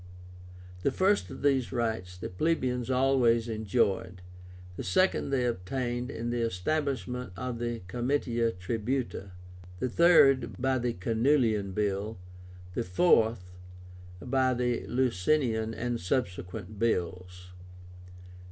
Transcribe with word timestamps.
The 0.81 0.89
first 0.89 1.29
of 1.29 1.43
these 1.43 1.71
rights 1.71 2.17
the 2.17 2.27
plebeians 2.27 2.89
always 2.89 3.47
enjoyed; 3.47 4.23
the 4.75 4.81
second 4.83 5.29
they 5.29 5.45
obtained 5.45 6.09
in 6.09 6.31
the 6.31 6.41
establishment 6.41 7.31
of 7.37 7.59
the 7.59 7.81
COMITIA 7.87 8.53
TRIBÚTA; 8.53 9.29
the 9.79 9.89
third 9.89 10.59
by 10.59 10.79
the 10.79 10.93
CANULEIAN 10.93 11.73
BILL; 11.73 12.17
the 12.73 12.83
fourth 12.83 13.51
by 14.19 14.55
the 14.55 14.87
LICINIAN 14.87 15.75
and 15.75 16.01
subsequent 16.01 16.79
bills. 16.79 17.51